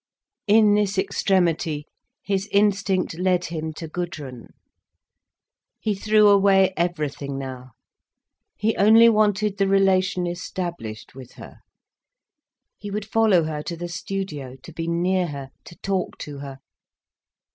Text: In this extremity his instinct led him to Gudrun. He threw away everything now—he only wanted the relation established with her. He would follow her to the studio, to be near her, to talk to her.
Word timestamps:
In 0.47 0.73
this 0.73 0.97
extremity 0.97 1.85
his 2.23 2.49
instinct 2.51 3.19
led 3.19 3.45
him 3.45 3.71
to 3.73 3.87
Gudrun. 3.87 4.47
He 5.79 5.93
threw 5.93 6.27
away 6.27 6.73
everything 6.75 7.37
now—he 7.37 8.75
only 8.77 9.09
wanted 9.09 9.59
the 9.59 9.67
relation 9.67 10.25
established 10.25 11.13
with 11.13 11.33
her. 11.33 11.59
He 12.79 12.89
would 12.89 13.05
follow 13.05 13.43
her 13.43 13.61
to 13.61 13.77
the 13.77 13.87
studio, 13.87 14.55
to 14.63 14.73
be 14.73 14.87
near 14.87 15.27
her, 15.27 15.51
to 15.65 15.75
talk 15.83 16.17
to 16.17 16.39
her. 16.39 16.57